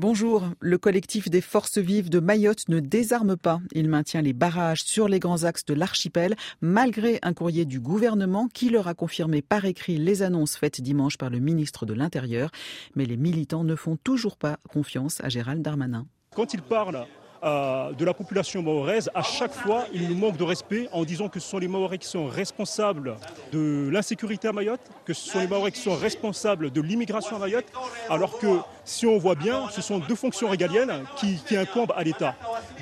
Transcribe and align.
Bonjour. 0.00 0.44
Le 0.60 0.78
collectif 0.78 1.28
des 1.28 1.40
forces 1.40 1.78
vives 1.78 2.08
de 2.08 2.20
Mayotte 2.20 2.68
ne 2.68 2.78
désarme 2.78 3.36
pas. 3.36 3.58
Il 3.72 3.88
maintient 3.88 4.22
les 4.22 4.32
barrages 4.32 4.84
sur 4.84 5.08
les 5.08 5.18
grands 5.18 5.42
axes 5.42 5.64
de 5.64 5.74
l'archipel, 5.74 6.36
malgré 6.60 7.18
un 7.22 7.34
courrier 7.34 7.64
du 7.64 7.80
gouvernement 7.80 8.46
qui 8.46 8.70
leur 8.70 8.86
a 8.86 8.94
confirmé 8.94 9.42
par 9.42 9.64
écrit 9.64 9.98
les 9.98 10.22
annonces 10.22 10.56
faites 10.56 10.80
dimanche 10.80 11.18
par 11.18 11.30
le 11.30 11.40
ministre 11.40 11.84
de 11.84 11.94
l'Intérieur. 11.94 12.52
Mais 12.94 13.06
les 13.06 13.16
militants 13.16 13.64
ne 13.64 13.74
font 13.74 13.96
toujours 13.96 14.36
pas 14.36 14.60
confiance 14.68 15.20
à 15.24 15.28
Gérald 15.28 15.62
Darmanin. 15.62 16.06
Quand 16.32 16.54
il 16.54 16.62
parle 16.62 17.04
de 17.42 18.04
la 18.04 18.14
population 18.14 18.62
mahoraise, 18.62 19.10
à 19.14 19.22
chaque 19.22 19.52
fois, 19.52 19.84
il 19.92 20.08
nous 20.08 20.16
manque 20.16 20.36
de 20.36 20.44
respect 20.44 20.88
en 20.92 21.04
disant 21.04 21.28
que 21.28 21.40
ce 21.40 21.48
sont 21.48 21.58
les 21.58 21.68
Mahorais 21.68 21.98
qui 21.98 22.08
sont 22.08 22.26
responsables 22.26 23.16
de 23.52 23.88
l'insécurité 23.90 24.48
à 24.48 24.52
Mayotte, 24.52 24.80
que 25.04 25.12
ce 25.12 25.30
sont 25.30 25.38
les 25.40 25.46
Mahorais 25.46 25.72
qui 25.72 25.80
sont 25.80 25.94
responsables 25.94 26.70
de 26.70 26.80
l'immigration 26.80 27.36
à 27.36 27.38
Mayotte, 27.38 27.66
alors 28.08 28.38
que 28.38 28.58
si 28.84 29.06
on 29.06 29.18
voit 29.18 29.34
bien, 29.34 29.68
ce 29.70 29.82
sont 29.82 29.98
deux 29.98 30.14
fonctions 30.14 30.48
régaliennes 30.48 31.04
qui, 31.16 31.56
incombent 31.56 31.92
à 31.96 32.04
l'État. 32.04 32.34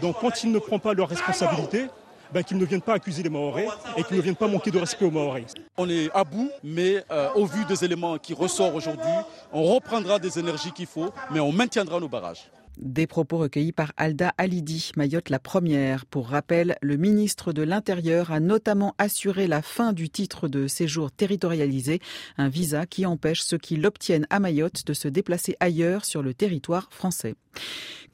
Donc 0.02 0.16
quand 0.20 0.42
il 0.44 0.52
ne 0.52 0.58
prend 0.58 0.78
pas 0.78 0.94
leurs 0.94 1.08
responsabilités, 1.08 1.86
ben, 2.32 2.42
qu'ils 2.42 2.58
ne 2.58 2.64
viennent 2.64 2.82
pas 2.82 2.94
accuser 2.94 3.22
les 3.22 3.30
Mahorais 3.30 3.68
et 3.96 4.02
qu'ils 4.02 4.16
ne 4.16 4.22
viennent 4.22 4.36
pas 4.36 4.48
manquer 4.48 4.70
de 4.70 4.78
respect 4.78 5.04
aux 5.04 5.10
Mahorais. 5.10 5.46
On 5.76 5.88
est 5.88 6.10
à 6.12 6.24
bout, 6.24 6.50
mais 6.62 7.04
euh, 7.10 7.28
au 7.34 7.46
vu 7.46 7.64
des 7.64 7.84
éléments 7.84 8.18
qui 8.18 8.34
ressortent 8.34 8.74
aujourd'hui, 8.74 9.14
on 9.52 9.62
reprendra 9.62 10.18
des 10.18 10.38
énergies 10.38 10.72
qu'il 10.72 10.86
faut, 10.86 11.10
mais 11.30 11.40
on 11.40 11.52
maintiendra 11.52 12.00
nos 12.00 12.08
barrages. 12.08 12.50
Des 12.76 13.06
propos 13.06 13.38
recueillis 13.38 13.72
par 13.72 13.92
Alda 13.96 14.34
Alidi, 14.36 14.92
Mayotte 14.96 15.30
la 15.30 15.38
première. 15.38 16.04
Pour 16.04 16.28
rappel, 16.28 16.76
le 16.82 16.98
ministre 16.98 17.54
de 17.54 17.62
l'Intérieur 17.62 18.32
a 18.32 18.38
notamment 18.38 18.94
assuré 18.98 19.46
la 19.46 19.62
fin 19.62 19.94
du 19.94 20.10
titre 20.10 20.46
de 20.46 20.66
séjour 20.66 21.10
territorialisé, 21.10 22.00
un 22.36 22.48
visa 22.48 22.84
qui 22.84 23.06
empêche 23.06 23.40
ceux 23.40 23.56
qui 23.56 23.76
l'obtiennent 23.76 24.26
à 24.28 24.40
Mayotte 24.40 24.86
de 24.86 24.92
se 24.92 25.08
déplacer 25.08 25.56
ailleurs 25.58 26.04
sur 26.04 26.22
le 26.22 26.34
territoire 26.34 26.88
français. 26.90 27.34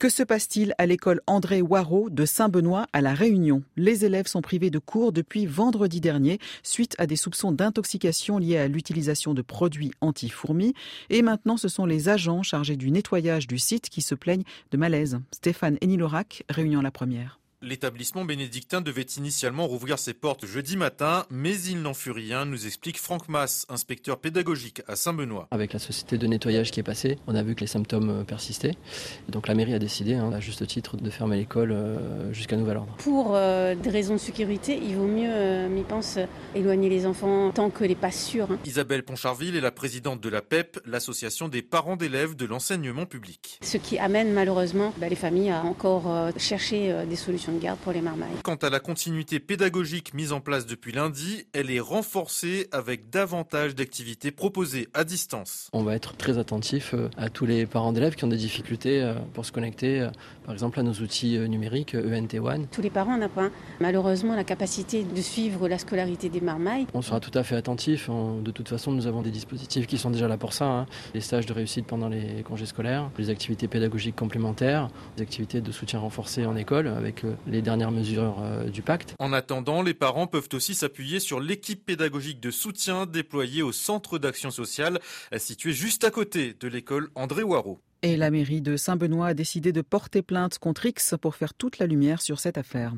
Que 0.02 0.09
se 0.09 0.24
passe-t-il 0.24 0.74
à 0.79 0.87
l'école 0.87 1.20
André 1.29 1.62
Waro 1.62 2.10
de 2.10 2.24
Saint-Benoît 2.27 2.88
à 2.93 3.01
La 3.01 3.15
Réunion? 3.15 3.63
Les 3.76 4.04
élèves 4.04 4.26
sont 4.26 4.43
privés 4.43 4.68
de 4.68 4.80
cours 4.80 5.13
depuis 5.13 5.46
vendredi 5.46 6.01
dernier 6.01 6.40
suite 6.65 6.96
à 6.99 7.07
des 7.07 7.15
soupçons 7.15 7.52
d'intoxication 7.52 8.38
liés 8.38 8.59
à 8.59 8.66
l'utilisation 8.66 9.32
de 9.32 9.43
produits 9.43 9.93
anti-fourmis. 10.01 10.74
Et 11.09 11.23
maintenant, 11.23 11.57
ce 11.57 11.68
sont 11.68 11.87
les 11.87 12.09
agents 12.09 12.43
chargés 12.43 12.74
du 12.74 12.91
nettoyage 12.91 13.46
du 13.46 13.60
site 13.60 13.91
qui 13.91 14.02
se 14.02 14.16
plaignent 14.16 14.43
de 14.73 14.76
malaise. 14.76 15.21
Stéphane 15.30 15.79
Enilorac, 15.80 16.43
Réunion 16.51 16.82
la 16.82 16.91
première. 16.91 17.38
L'établissement 17.65 18.24
bénédictin 18.24 18.80
devait 18.80 19.07
initialement 19.16 19.68
rouvrir 19.68 19.96
ses 20.01 20.15
portes 20.15 20.46
jeudi 20.46 20.77
matin, 20.77 21.27
mais 21.30 21.57
il 21.60 21.80
n'en 21.80 21.95
fut 21.95 22.10
rien, 22.10 22.45
nous 22.45 22.66
explique 22.66 22.99
Franck 22.99 23.29
Mass, 23.29 23.66
inspecteur 23.69 24.19
pédagogique 24.19 24.82
à 24.88 24.96
Saint-Benoît. 24.96 25.46
Avec 25.52 25.73
la 25.73 25.79
société 25.79 26.19
de 26.19 26.27
nettoyage 26.27 26.73
qui 26.73 26.80
est 26.80 26.82
passée, 26.82 27.19
on 27.29 27.37
a 27.37 27.43
vu 27.45 27.54
que 27.54 27.60
les 27.60 27.69
symptômes 27.69 28.10
euh, 28.10 28.24
persistaient. 28.24 28.74
Donc 29.29 29.46
la 29.46 29.54
mairie 29.54 29.74
a 29.74 29.79
décidé, 29.79 30.15
hein, 30.15 30.32
à 30.32 30.41
juste 30.41 30.66
titre, 30.66 30.96
de 30.96 31.09
fermer 31.09 31.37
l'école 31.37 31.71
euh, 31.71 32.32
jusqu'à 32.32 32.57
nouvel 32.57 32.79
ordre. 32.79 32.96
Pour 32.99 33.37
euh, 33.37 33.76
des 33.76 33.91
raisons 33.91 34.15
de 34.15 34.19
sécurité, 34.19 34.76
il 34.82 34.97
vaut 34.97 35.07
mieux, 35.07 35.69
m'y 35.69 35.85
pense, 35.85 36.19
éloigner 36.57 36.88
les 36.88 37.07
enfants 37.07 37.52
tant 37.52 37.71
que 37.71 37.85
les 37.85 37.95
pas 37.95 38.10
sûrs. 38.10 38.51
Hein. 38.51 38.59
Isabelle 38.65 39.04
Poncharville 39.04 39.54
est 39.54 39.60
la 39.60 39.71
présidente 39.71 40.21
de 40.21 40.29
la 40.29 40.43
PEP, 40.43 40.80
l'association 40.85 41.47
des 41.47 41.63
parents 41.63 41.95
d'élèves 41.95 42.35
de 42.35 42.45
l'enseignement 42.45 43.07
public. 43.07 43.60
Ce 43.63 43.76
qui 43.76 44.01
amène 44.01 44.32
malheureusement 44.32 44.93
bah, 44.97 45.09
les 45.09 45.15
familles 45.15 45.51
à 45.51 45.63
encore 45.63 46.32
chercher 46.38 47.04
des 47.09 47.16
solutions 47.16 47.51
garde 47.58 47.78
pour 47.80 47.92
les 47.92 48.00
marmailles. 48.00 48.28
Quant 48.42 48.56
à 48.56 48.70
la 48.70 48.80
continuité 48.80 49.40
pédagogique 49.40 50.14
mise 50.14 50.32
en 50.32 50.40
place 50.40 50.66
depuis 50.66 50.92
lundi, 50.92 51.46
elle 51.52 51.70
est 51.70 51.80
renforcée 51.80 52.68
avec 52.72 53.10
davantage 53.10 53.74
d'activités 53.74 54.30
proposées 54.30 54.88
à 54.95 55.04
distance. 55.04 55.68
On 55.73 55.82
va 55.82 55.95
être 55.95 56.16
très 56.16 56.38
attentif 56.38 56.95
euh, 56.95 57.08
à 57.16 57.28
tous 57.28 57.46
les 57.46 57.66
parents 57.66 57.92
d'élèves 57.92 58.14
qui 58.14 58.24
ont 58.24 58.28
des 58.28 58.36
difficultés 58.36 59.02
euh, 59.02 59.14
pour 59.34 59.45
se 59.46 59.52
connecter, 59.52 60.00
euh, 60.00 60.10
par 60.45 60.52
exemple 60.52 60.80
à 60.80 60.82
nos 60.82 60.92
outils 60.92 61.38
numériques 61.48 61.95
ENT 61.95 62.38
One. 62.38 62.66
Tous 62.70 62.82
les 62.82 62.90
parents 62.90 63.16
n'ont 63.16 63.28
pas 63.28 63.50
malheureusement 63.80 64.34
la 64.34 64.44
capacité 64.44 65.04
de 65.04 65.20
suivre 65.20 65.69
la 65.69 65.78
scolarité 65.78 66.28
des 66.28 66.41
marmailles. 66.41 66.86
On 66.94 67.02
sera 67.02 67.20
tout 67.20 67.36
à 67.36 67.42
fait 67.42 67.56
attentif. 67.56 68.08
De 68.08 68.50
toute 68.50 68.68
façon, 68.68 68.92
nous 68.92 69.06
avons 69.06 69.22
des 69.22 69.30
dispositifs 69.30 69.86
qui 69.86 69.98
sont 69.98 70.10
déjà 70.10 70.28
là 70.28 70.36
pour 70.36 70.52
ça. 70.52 70.66
Hein. 70.66 70.86
Les 71.14 71.20
stages 71.20 71.46
de 71.46 71.52
réussite 71.52 71.86
pendant 71.86 72.08
les 72.08 72.42
congés 72.42 72.66
scolaires, 72.66 73.10
les 73.18 73.30
activités 73.30 73.68
pédagogiques 73.68 74.16
complémentaires, 74.16 74.88
les 75.16 75.22
activités 75.22 75.60
de 75.60 75.72
soutien 75.72 76.00
renforcé 76.00 76.46
en 76.46 76.56
école 76.56 76.88
avec 76.88 77.24
les 77.47 77.62
dernières 77.62 77.91
mesures 77.91 78.36
euh, 78.41 78.64
du 78.64 78.82
pacte. 78.82 79.14
En 79.19 79.32
attendant, 79.32 79.82
les 79.82 79.94
parents 79.94 80.26
peuvent 80.26 80.48
aussi 80.53 80.75
s'appuyer 80.75 81.20
sur 81.20 81.41
l'équipe 81.41 81.84
pédagogique 81.84 82.41
de 82.41 82.50
soutien 82.50 83.06
déployée 83.06 83.62
au 83.62 83.72
centre 83.72 84.19
d'action 84.19 84.50
sociale 84.50 85.00
situé 85.36 85.72
juste 85.72 86.04
à 86.04 86.10
côté 86.10 86.54
de 86.58 86.69
l'école 86.69 87.10
André 87.14 87.42
Waro. 87.42 87.80
Et 88.04 88.16
la 88.16 88.32
mairie 88.32 88.60
de 88.60 88.76
Saint-Benoît 88.76 89.28
a 89.28 89.34
décidé 89.34 89.70
de 89.70 89.80
porter 89.80 90.22
plainte 90.22 90.58
contre 90.58 90.86
X 90.86 91.14
pour 91.20 91.36
faire 91.36 91.54
toute 91.54 91.78
la 91.78 91.86
lumière 91.86 92.20
sur 92.20 92.40
cette 92.40 92.58
affaire. 92.58 92.92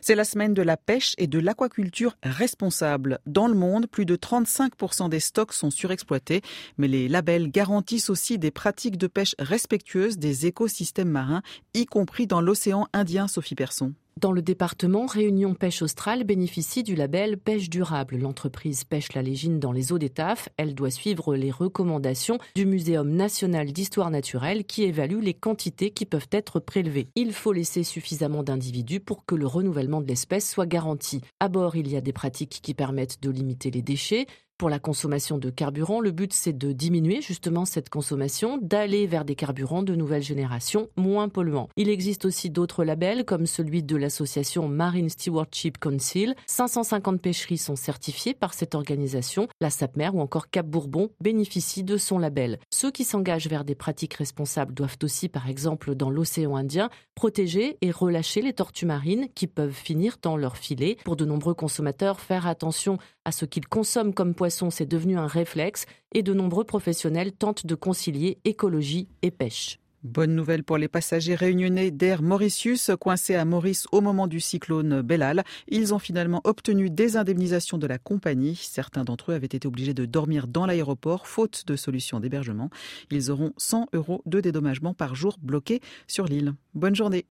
C'est 0.00 0.14
la 0.14 0.24
semaine 0.24 0.54
de 0.54 0.62
la 0.62 0.78
pêche 0.78 1.14
et 1.18 1.26
de 1.26 1.38
l'aquaculture 1.38 2.16
responsable. 2.22 3.18
Dans 3.26 3.46
le 3.46 3.54
monde, 3.54 3.86
plus 3.86 4.06
de 4.06 4.16
35% 4.16 5.10
des 5.10 5.20
stocks 5.20 5.52
sont 5.52 5.70
surexploités, 5.70 6.40
mais 6.78 6.88
les 6.88 7.08
labels 7.08 7.50
garantissent 7.50 8.08
aussi 8.08 8.38
des 8.38 8.50
pratiques 8.50 8.96
de 8.96 9.06
pêche 9.06 9.34
respectueuses 9.38 10.16
des 10.16 10.46
écosystèmes 10.46 11.10
marins, 11.10 11.42
y 11.74 11.84
compris 11.84 12.26
dans 12.26 12.40
l'océan 12.40 12.88
Indien, 12.94 13.28
Sophie 13.28 13.54
Persson. 13.54 13.92
Dans 14.20 14.32
le 14.32 14.42
département, 14.42 15.06
Réunion 15.06 15.54
Pêche 15.54 15.80
Australe 15.80 16.24
bénéficie 16.24 16.82
du 16.82 16.96
label 16.96 17.38
Pêche 17.38 17.70
durable. 17.70 18.16
L'entreprise 18.16 18.82
pêche 18.82 19.12
la 19.12 19.22
légine 19.22 19.60
dans 19.60 19.70
les 19.70 19.92
eaux 19.92 19.98
des 19.98 20.10
TAF. 20.10 20.48
Elle 20.56 20.74
doit 20.74 20.90
suivre 20.90 21.36
les 21.36 21.52
recommandations 21.52 22.38
du 22.56 22.66
Muséum 22.66 23.10
national 23.10 23.70
d'histoire 23.70 24.10
naturelle 24.10 24.64
qui 24.64 24.82
évalue 24.82 25.22
les 25.22 25.34
quantités 25.34 25.92
qui 25.92 26.04
peuvent 26.04 26.26
être 26.32 26.58
prélevées. 26.58 27.06
Il 27.14 27.32
faut 27.32 27.52
laisser 27.52 27.84
suffisamment 27.84 28.42
d'individus 28.42 28.98
pour 28.98 29.24
que 29.24 29.36
le 29.36 29.46
renouvellement 29.46 30.00
de 30.00 30.08
l'espèce 30.08 30.50
soit 30.50 30.66
garanti. 30.66 31.20
À 31.38 31.46
bord, 31.46 31.76
il 31.76 31.86
y 31.86 31.96
a 31.96 32.00
des 32.00 32.12
pratiques 32.12 32.58
qui 32.60 32.74
permettent 32.74 33.22
de 33.22 33.30
limiter 33.30 33.70
les 33.70 33.82
déchets, 33.82 34.26
pour 34.58 34.68
la 34.68 34.80
consommation 34.80 35.38
de 35.38 35.50
carburant. 35.50 36.00
Le 36.00 36.10
but, 36.10 36.32
c'est 36.32 36.56
de 36.56 36.72
diminuer 36.72 37.22
justement 37.22 37.64
cette 37.64 37.88
consommation, 37.88 38.58
d'aller 38.60 39.06
vers 39.06 39.24
des 39.24 39.36
carburants 39.36 39.84
de 39.84 39.94
nouvelle 39.94 40.22
génération 40.22 40.88
moins 40.96 41.28
polluants. 41.28 41.68
Il 41.76 41.88
existe 41.88 42.24
aussi 42.24 42.50
d'autres 42.50 42.84
labels 42.84 43.24
comme 43.24 43.46
celui 43.46 43.84
de 43.84 43.96
l'association 43.96 44.68
Marine 44.68 45.08
Stewardship 45.08 45.78
Council. 45.78 46.34
550 46.46 47.22
pêcheries 47.22 47.56
sont 47.56 47.76
certifiées 47.76 48.34
par 48.34 48.52
cette 48.52 48.74
organisation. 48.74 49.46
La 49.60 49.70
SAPMER 49.70 50.10
ou 50.12 50.20
encore 50.20 50.50
Cap 50.50 50.66
Bourbon 50.66 51.10
bénéficient 51.20 51.84
de 51.84 51.96
son 51.96 52.18
label. 52.18 52.58
Ceux 52.70 52.90
qui 52.90 53.04
s'engagent 53.04 53.48
vers 53.48 53.64
des 53.64 53.76
pratiques 53.76 54.14
responsables 54.14 54.74
doivent 54.74 54.98
aussi, 55.04 55.28
par 55.28 55.48
exemple, 55.48 55.94
dans 55.94 56.10
l'océan 56.10 56.56
Indien, 56.56 56.90
protéger 57.14 57.78
et 57.80 57.92
relâcher 57.92 58.42
les 58.42 58.52
tortues 58.52 58.86
marines 58.86 59.28
qui 59.36 59.46
peuvent 59.46 59.70
finir 59.72 60.16
dans 60.20 60.36
leur 60.36 60.56
filet. 60.56 60.96
Pour 61.04 61.14
de 61.14 61.24
nombreux 61.24 61.54
consommateurs, 61.54 62.18
faire 62.18 62.48
attention 62.48 62.98
à 63.24 63.30
ce 63.30 63.44
qu'ils 63.44 63.68
consomment 63.68 64.14
comme 64.14 64.34
poisson 64.34 64.47
c'est 64.50 64.86
devenu 64.86 65.18
un 65.18 65.26
réflexe 65.26 65.86
et 66.14 66.22
de 66.22 66.34
nombreux 66.34 66.64
professionnels 66.64 67.32
tentent 67.32 67.66
de 67.66 67.74
concilier 67.74 68.38
écologie 68.44 69.08
et 69.22 69.30
pêche. 69.30 69.78
Bonne 70.04 70.36
nouvelle 70.36 70.62
pour 70.62 70.78
les 70.78 70.86
passagers 70.86 71.34
réunionnais 71.34 71.90
d'Air 71.90 72.22
Mauritius, 72.22 72.92
coincés 73.00 73.34
à 73.34 73.44
Maurice 73.44 73.88
au 73.90 74.00
moment 74.00 74.28
du 74.28 74.38
cyclone 74.38 75.02
Bellal. 75.02 75.42
Ils 75.66 75.92
ont 75.92 75.98
finalement 75.98 76.40
obtenu 76.44 76.88
des 76.88 77.16
indemnisations 77.16 77.78
de 77.78 77.86
la 77.88 77.98
compagnie. 77.98 78.54
Certains 78.54 79.02
d'entre 79.02 79.32
eux 79.32 79.34
avaient 79.34 79.46
été 79.46 79.66
obligés 79.66 79.94
de 79.94 80.04
dormir 80.04 80.46
dans 80.46 80.66
l'aéroport, 80.66 81.26
faute 81.26 81.64
de 81.66 81.74
solution 81.74 82.20
d'hébergement. 82.20 82.70
Ils 83.10 83.32
auront 83.32 83.52
100 83.56 83.88
euros 83.92 84.22
de 84.24 84.40
dédommagement 84.40 84.94
par 84.94 85.16
jour 85.16 85.36
bloqués 85.42 85.80
sur 86.06 86.26
l'île. 86.26 86.54
Bonne 86.74 86.94
journée. 86.94 87.26